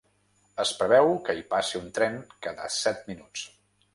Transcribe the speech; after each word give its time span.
Es 0.63 0.71
preveu 0.79 1.09
que 1.27 1.35
hi 1.39 1.43
passi 1.51 1.77
un 1.81 1.93
tren 1.99 2.17
cada 2.47 2.67
set 2.79 3.07
minuts. 3.13 3.47